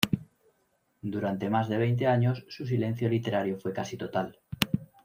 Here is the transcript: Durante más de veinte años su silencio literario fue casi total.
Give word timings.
Durante 1.13 1.47
más 1.51 1.69
de 1.69 1.77
veinte 1.77 2.07
años 2.07 2.43
su 2.49 2.65
silencio 2.65 3.07
literario 3.07 3.59
fue 3.59 3.71
casi 3.71 3.97
total. 3.97 4.35